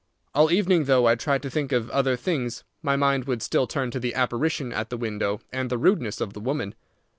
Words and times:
All 0.33 0.51
evening, 0.51 0.85
though 0.85 1.05
I 1.05 1.13
tried 1.13 1.43
to 1.43 1.49
think 1.51 1.71
of 1.71 1.87
other 1.91 2.15
things, 2.15 2.63
my 2.81 2.95
mind 2.95 3.25
would 3.25 3.43
still 3.43 3.67
turn 3.67 3.91
to 3.91 3.99
the 3.99 4.15
apparition 4.15 4.73
at 4.73 4.89
the 4.89 4.97
window 4.97 5.41
and 5.53 5.69
the 5.69 5.77
rudeness 5.77 6.19
of 6.19 6.33
the 6.33 6.39
woman. 6.41 6.73